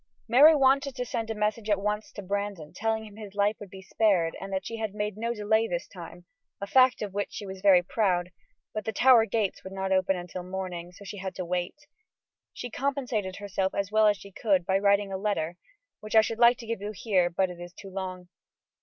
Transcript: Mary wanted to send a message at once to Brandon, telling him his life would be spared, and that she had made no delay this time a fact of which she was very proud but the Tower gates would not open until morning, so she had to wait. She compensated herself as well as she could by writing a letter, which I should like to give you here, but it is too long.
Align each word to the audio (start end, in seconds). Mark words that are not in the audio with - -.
Mary 0.27 0.55
wanted 0.55 0.95
to 0.95 1.05
send 1.05 1.29
a 1.29 1.35
message 1.35 1.69
at 1.69 1.79
once 1.79 2.11
to 2.11 2.23
Brandon, 2.23 2.73
telling 2.73 3.05
him 3.05 3.17
his 3.17 3.35
life 3.35 3.55
would 3.59 3.69
be 3.69 3.83
spared, 3.83 4.35
and 4.41 4.51
that 4.51 4.65
she 4.65 4.77
had 4.77 4.95
made 4.95 5.15
no 5.15 5.31
delay 5.31 5.67
this 5.67 5.87
time 5.87 6.25
a 6.59 6.65
fact 6.65 7.03
of 7.03 7.13
which 7.13 7.31
she 7.31 7.45
was 7.45 7.61
very 7.61 7.83
proud 7.83 8.31
but 8.73 8.83
the 8.83 8.91
Tower 8.91 9.25
gates 9.27 9.63
would 9.63 9.71
not 9.73 9.91
open 9.91 10.15
until 10.17 10.41
morning, 10.41 10.91
so 10.91 11.05
she 11.05 11.17
had 11.19 11.35
to 11.35 11.45
wait. 11.45 11.85
She 12.51 12.71
compensated 12.71 13.35
herself 13.35 13.75
as 13.75 13.91
well 13.91 14.07
as 14.07 14.17
she 14.17 14.31
could 14.31 14.65
by 14.65 14.79
writing 14.79 15.13
a 15.13 15.19
letter, 15.19 15.55
which 15.99 16.15
I 16.15 16.21
should 16.21 16.39
like 16.39 16.57
to 16.57 16.65
give 16.65 16.81
you 16.81 16.93
here, 16.95 17.29
but 17.29 17.51
it 17.51 17.59
is 17.59 17.71
too 17.71 17.91
long. 17.91 18.27